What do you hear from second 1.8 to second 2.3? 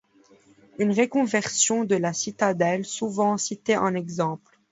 de la